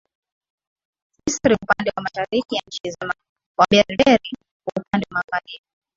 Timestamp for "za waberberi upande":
2.91-5.05